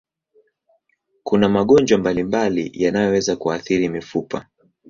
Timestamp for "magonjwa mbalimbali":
1.49-2.71